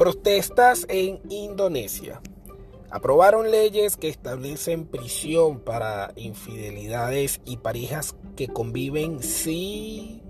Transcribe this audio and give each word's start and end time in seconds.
Protestas 0.00 0.86
en 0.88 1.20
Indonesia. 1.28 2.22
Aprobaron 2.90 3.50
leyes 3.50 3.98
que 3.98 4.08
establecen 4.08 4.86
prisión 4.86 5.60
para 5.60 6.14
infidelidades 6.16 7.42
y 7.44 7.58
parejas 7.58 8.16
que 8.34 8.48
conviven 8.48 9.22
si... 9.22 10.22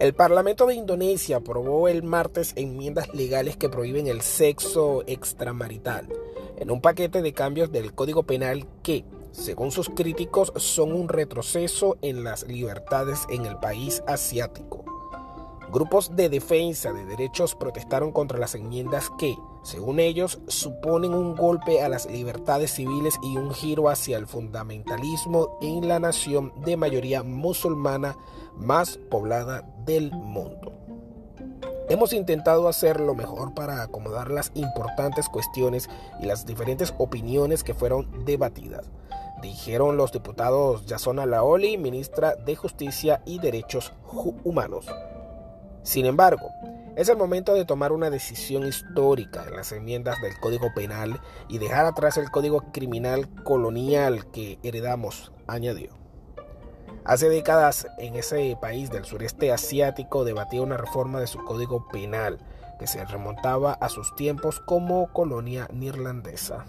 El 0.00 0.14
Parlamento 0.14 0.64
de 0.64 0.76
Indonesia 0.76 1.36
aprobó 1.36 1.88
el 1.88 2.04
martes 2.04 2.54
enmiendas 2.56 3.12
legales 3.12 3.58
que 3.58 3.68
prohíben 3.68 4.06
el 4.06 4.22
sexo 4.22 5.04
extramarital 5.06 6.08
en 6.56 6.70
un 6.70 6.80
paquete 6.80 7.20
de 7.20 7.34
cambios 7.34 7.70
del 7.70 7.94
Código 7.94 8.22
Penal 8.22 8.66
que, 8.82 9.04
según 9.30 9.72
sus 9.72 9.90
críticos, 9.90 10.54
son 10.56 10.94
un 10.94 11.10
retroceso 11.10 11.98
en 12.00 12.24
las 12.24 12.48
libertades 12.48 13.26
en 13.28 13.44
el 13.44 13.58
país 13.58 14.02
asiático. 14.06 14.83
Grupos 15.74 16.14
de 16.14 16.28
defensa 16.28 16.92
de 16.92 17.04
derechos 17.04 17.56
protestaron 17.56 18.12
contra 18.12 18.38
las 18.38 18.54
enmiendas 18.54 19.10
que, 19.18 19.36
según 19.64 19.98
ellos, 19.98 20.38
suponen 20.46 21.12
un 21.12 21.34
golpe 21.34 21.82
a 21.82 21.88
las 21.88 22.06
libertades 22.06 22.70
civiles 22.70 23.18
y 23.24 23.36
un 23.36 23.52
giro 23.52 23.88
hacia 23.88 24.16
el 24.16 24.28
fundamentalismo 24.28 25.58
en 25.60 25.88
la 25.88 25.98
nación 25.98 26.52
de 26.64 26.76
mayoría 26.76 27.24
musulmana 27.24 28.16
más 28.54 28.98
poblada 29.10 29.68
del 29.84 30.12
mundo. 30.12 30.72
Hemos 31.88 32.12
intentado 32.12 32.68
hacer 32.68 33.00
lo 33.00 33.16
mejor 33.16 33.52
para 33.52 33.82
acomodar 33.82 34.30
las 34.30 34.52
importantes 34.54 35.28
cuestiones 35.28 35.90
y 36.22 36.26
las 36.26 36.46
diferentes 36.46 36.94
opiniones 36.98 37.64
que 37.64 37.74
fueron 37.74 38.24
debatidas, 38.24 38.92
dijeron 39.42 39.96
los 39.96 40.12
diputados 40.12 40.86
Yasona 40.86 41.26
Laoli, 41.26 41.78
ministra 41.78 42.36
de 42.36 42.54
Justicia 42.54 43.22
y 43.26 43.40
Derechos 43.40 43.92
Humanos. 44.44 44.86
Sin 45.84 46.06
embargo, 46.06 46.50
es 46.96 47.10
el 47.10 47.18
momento 47.18 47.52
de 47.52 47.66
tomar 47.66 47.92
una 47.92 48.08
decisión 48.08 48.66
histórica 48.66 49.44
en 49.46 49.54
las 49.54 49.70
enmiendas 49.70 50.20
del 50.22 50.40
Código 50.40 50.72
Penal 50.74 51.20
y 51.46 51.58
dejar 51.58 51.84
atrás 51.84 52.16
el 52.16 52.30
Código 52.30 52.72
Criminal 52.72 53.28
Colonial 53.44 54.30
que 54.30 54.58
heredamos, 54.62 55.30
añadió. 55.46 55.90
Hace 57.04 57.28
décadas 57.28 57.86
en 57.98 58.16
ese 58.16 58.56
país 58.58 58.90
del 58.90 59.04
sureste 59.04 59.52
asiático 59.52 60.24
debatía 60.24 60.62
una 60.62 60.78
reforma 60.78 61.20
de 61.20 61.26
su 61.26 61.44
Código 61.44 61.86
Penal 61.88 62.38
que 62.78 62.86
se 62.86 63.04
remontaba 63.04 63.74
a 63.74 63.90
sus 63.90 64.16
tiempos 64.16 64.60
como 64.60 65.12
colonia 65.12 65.68
neerlandesa. 65.70 66.64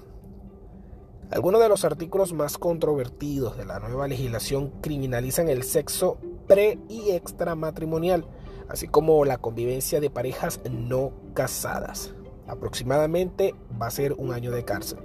Algunos 1.31 1.61
de 1.61 1.69
los 1.69 1.85
artículos 1.85 2.33
más 2.33 2.57
controvertidos 2.57 3.55
de 3.55 3.65
la 3.65 3.79
nueva 3.79 4.09
legislación 4.09 4.71
criminalizan 4.81 5.47
el 5.47 5.63
sexo 5.63 6.17
pre 6.47 6.79
y 6.89 7.11
extramatrimonial 7.11 8.27
así 8.69 8.87
como 8.87 9.25
la 9.25 9.37
convivencia 9.37 9.99
de 9.99 10.09
parejas 10.09 10.59
no 10.69 11.11
casadas. 11.33 12.13
Aproximadamente 12.47 13.55
va 13.81 13.87
a 13.87 13.91
ser 13.91 14.13
un 14.13 14.31
año 14.31 14.51
de 14.51 14.65
cárcel. 14.65 14.99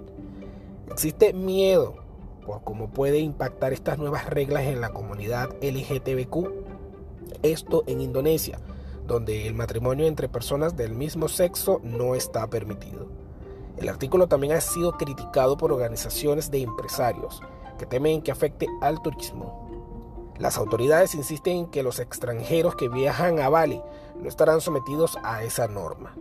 Existe 0.91 1.33
miedo 1.33 1.97
por 2.45 2.63
cómo 2.65 2.91
puede 2.91 3.19
impactar 3.19 3.73
estas 3.73 3.99
nuevas 3.99 4.27
reglas 4.27 4.65
en 4.65 4.81
la 4.81 4.91
comunidad 4.91 5.51
LGTBQ. 5.63 6.49
Esto 7.43 7.85
en 7.87 8.01
Indonesia, 8.01 8.59
donde 9.07 9.47
el 9.47 9.55
matrimonio 9.55 10.07
entre 10.07 10.29
personas 10.29 10.77
del 10.77 10.95
mismo 10.95 11.29
sexo 11.29 11.81
no 11.83 12.15
está 12.15 12.49
permitido. 12.49 13.09
El 13.77 13.89
artículo 13.89 14.27
también 14.27 14.53
ha 14.53 14.61
sido 14.61 14.93
criticado 14.93 15.57
por 15.57 15.73
organizaciones 15.73 16.51
de 16.51 16.63
empresarios 16.63 17.41
que 17.79 17.87
temen 17.87 18.21
que 18.21 18.31
afecte 18.31 18.67
al 18.83 19.01
turismo, 19.01 19.70
las 20.41 20.57
autoridades 20.57 21.15
insisten 21.15 21.57
en 21.57 21.67
que 21.67 21.83
los 21.83 21.99
extranjeros 21.99 22.75
que 22.75 22.89
viajan 22.89 23.41
a 23.41 23.51
Bali 23.51 23.83
no 24.17 24.29
estarán 24.29 24.63
sometidos 24.63 25.19
a 25.23 25.43
esa 25.43 25.69
norma. 25.69 26.15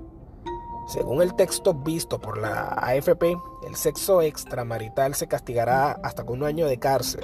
Según 0.90 1.22
el 1.22 1.36
texto 1.36 1.74
visto 1.74 2.20
por 2.20 2.38
la 2.38 2.70
AFP, 2.70 3.38
el 3.68 3.76
sexo 3.76 4.22
extramarital 4.22 5.16
se 5.16 5.28
castigará 5.28 5.92
hasta 6.04 6.26
con 6.26 6.40
un 6.40 6.48
año 6.48 6.68
de 6.68 6.80
cárcel. 6.80 7.24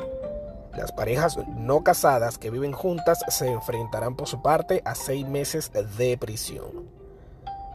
Las 0.77 0.91
parejas 0.91 1.37
no 1.57 1.83
casadas 1.83 2.37
que 2.37 2.51
viven 2.51 2.71
juntas 2.73 3.25
se 3.27 3.47
enfrentarán 3.51 4.15
por 4.15 4.27
su 4.27 4.41
parte 4.41 4.81
a 4.85 4.95
seis 4.95 5.27
meses 5.27 5.71
de 5.97 6.17
prisión. 6.17 6.89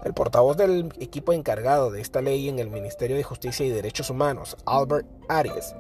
El 0.05 0.15
portavoz 0.15 0.57
del 0.57 0.95
equipo 0.99 1.35
encargado 1.35 1.91
de 1.91 2.01
esta 2.01 2.23
ley 2.23 2.49
en 2.49 2.59
el 2.59 2.71
Ministerio 2.71 3.17
de 3.17 3.23
Justicia 3.23 3.67
y 3.67 3.71
Derechos 3.71 4.09
Humanos, 4.09 4.57
Albert 4.65 5.07
Arias, 5.29 5.75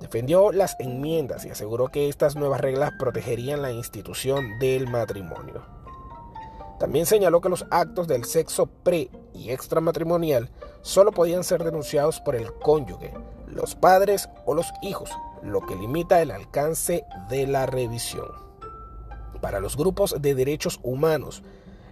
Defendió 0.00 0.52
las 0.52 0.76
enmiendas 0.78 1.44
y 1.44 1.50
aseguró 1.50 1.88
que 1.88 2.08
estas 2.08 2.36
nuevas 2.36 2.60
reglas 2.60 2.92
protegerían 2.98 3.62
la 3.62 3.72
institución 3.72 4.58
del 4.58 4.88
matrimonio. 4.88 5.62
También 6.78 7.06
señaló 7.06 7.40
que 7.40 7.48
los 7.48 7.64
actos 7.70 8.08
del 8.08 8.24
sexo 8.24 8.66
pre 8.66 9.08
y 9.32 9.50
extramatrimonial 9.50 10.50
solo 10.82 11.12
podían 11.12 11.44
ser 11.44 11.62
denunciados 11.64 12.20
por 12.20 12.34
el 12.34 12.52
cónyuge, 12.52 13.14
los 13.46 13.74
padres 13.74 14.28
o 14.44 14.54
los 14.54 14.66
hijos, 14.82 15.10
lo 15.42 15.64
que 15.64 15.76
limita 15.76 16.20
el 16.20 16.30
alcance 16.30 17.04
de 17.28 17.46
la 17.46 17.66
revisión. 17.66 18.26
Para 19.40 19.60
los 19.60 19.76
grupos 19.76 20.16
de 20.20 20.34
derechos 20.34 20.80
humanos, 20.82 21.42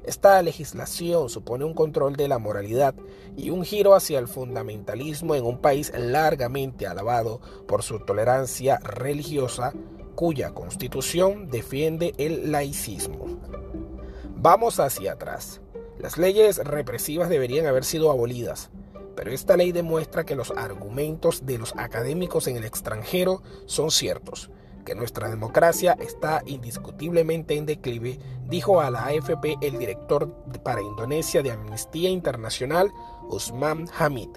esta 0.05 0.43
legislación 0.43 1.29
supone 1.29 1.65
un 1.65 1.75
control 1.75 2.17
de 2.17 2.29
la 2.29 2.39
moralidad 2.39 2.95
y 3.37 3.51
un 3.51 3.65
giro 3.65 3.95
hacia 3.95 4.19
el 4.19 4.27
fundamentalismo 4.27 5.35
en 5.35 5.45
un 5.45 5.59
país 5.59 5.93
largamente 5.97 6.87
alabado 6.87 7.41
por 7.69 7.83
su 7.83 8.01
tolerancia 8.01 8.79
religiosa, 8.79 9.73
cuya 10.15 10.53
constitución 10.53 11.51
defiende 11.51 12.15
el 12.19 12.51
laicismo. 12.51 13.39
Vamos 14.37 14.81
hacia 14.81 15.13
atrás. 15.13 15.61
Las 15.99 16.19
leyes 16.19 16.59
represivas 16.59 17.29
deberían 17.29 17.67
haber 17.67 17.85
sido 17.85 18.11
abolidas, 18.11 18.71
pero 19.15 19.31
esta 19.31 19.57
ley 19.57 19.71
demuestra 19.71 20.25
que 20.25 20.35
los 20.35 20.51
argumentos 20.51 21.47
de 21.47 21.59
los 21.59 21.75
académicos 21.77 22.49
en 22.49 22.57
el 22.57 22.65
extranjero 22.65 23.43
son 23.67 23.91
ciertos 23.93 24.51
que 24.85 24.95
nuestra 24.95 25.29
democracia 25.29 25.97
está 26.01 26.43
indiscutiblemente 26.47 27.57
en 27.57 27.67
declive, 27.67 28.19
dijo 28.49 28.81
a 28.81 28.91
la 28.91 29.07
AFP 29.07 29.59
el 29.61 29.79
director 29.79 30.33
para 30.63 30.83
Indonesia 30.83 31.43
de 31.43 31.53
Amnistía 31.53 32.11
Internacional, 32.11 32.93
Usman 33.29 33.89
Hamid. 33.99 34.31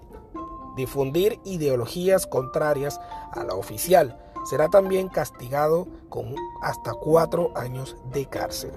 Difundir 0.76 1.40
ideologías 1.46 2.28
contrarias 2.28 3.00
a 3.32 3.44
la 3.44 3.56
oficial 3.56 4.18
será 4.46 4.70
también 4.70 5.08
castigado 5.08 5.88
con 6.10 6.36
hasta 6.62 6.94
cuatro 6.94 7.52
años 7.56 7.96
de 8.12 8.26
cárcel. 8.28 8.72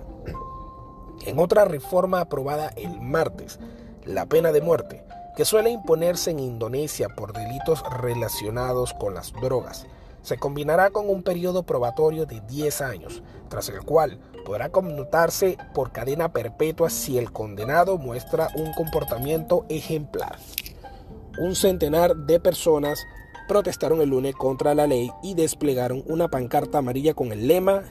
En 1.26 1.38
otra 1.38 1.64
reforma 1.64 2.20
aprobada 2.20 2.68
el 2.76 3.00
martes, 3.00 3.58
la 4.04 4.26
pena 4.26 4.52
de 4.52 4.62
muerte, 4.62 5.04
que 5.36 5.44
suele 5.44 5.70
imponerse 5.70 6.30
en 6.30 6.40
Indonesia 6.40 7.08
por 7.08 7.32
delitos 7.32 7.82
relacionados 8.00 8.94
con 8.94 9.14
las 9.14 9.32
drogas, 9.32 9.86
se 10.28 10.37
combinará 10.37 10.91
con 10.91 11.09
un 11.09 11.22
periodo 11.22 11.62
probatorio 11.62 12.27
de 12.27 12.43
10 12.43 12.83
años, 12.83 13.22
tras 13.49 13.71
el 13.71 13.81
cual 13.81 14.21
podrá 14.44 14.69
conmutarse 14.69 15.56
por 15.75 15.91
cadena 15.91 16.33
perpetua 16.33 16.91
si 16.91 17.16
el 17.16 17.33
condenado 17.33 17.97
muestra 17.97 18.49
un 18.55 18.72
comportamiento 18.75 19.65
ejemplar. 19.71 20.39
Un 21.39 21.56
centenar 21.56 22.15
de 22.15 22.41
personas 22.41 23.06
protestaron 23.49 24.03
el 24.03 24.11
lunes 24.11 24.34
contra 24.34 24.75
la 24.75 24.87
ley 24.87 25.11
y 25.22 25.33
desplegaron 25.33 26.05
una 26.06 26.28
pancarta 26.28 26.78
amarilla 26.78 27.15
con 27.15 27.33
el 27.33 27.49
lema 27.49 27.84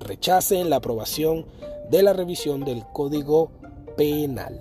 Rechacen 0.00 0.70
la 0.70 0.76
aprobación 0.76 1.46
de 1.90 2.02
la 2.02 2.12
revisión 2.12 2.64
del 2.64 2.84
Código 2.92 3.50
Penal. 3.96 4.58